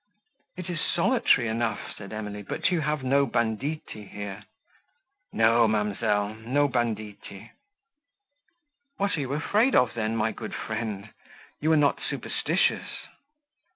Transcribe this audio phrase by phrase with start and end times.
[0.57, 4.45] "It is solitary enough," said Emily, "but you have no banditti here."
[5.31, 7.51] "No, ma'amselle—no banditti."
[8.97, 11.11] "What are you afraid of then, my good friend?
[11.59, 12.89] you are not superstitious?"